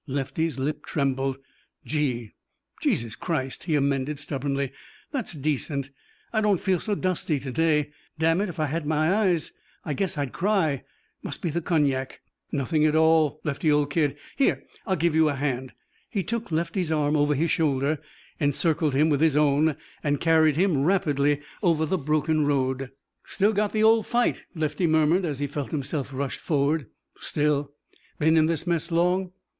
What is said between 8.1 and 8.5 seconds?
Damn it,